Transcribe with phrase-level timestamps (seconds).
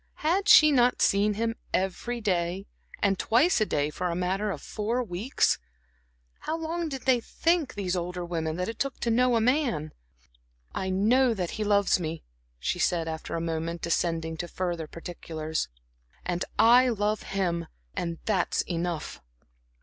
[0.25, 2.65] Had she not seen him, every day
[3.03, 5.59] and twice a day, for a matter of four weeks.
[6.39, 9.91] How long did they think, these older women, that it took to know a man?
[10.73, 12.23] "I know that he loves me,"
[12.57, 15.69] she said, after a moment, descending to further particulars
[16.25, 19.21] "and I love him, and that's enough."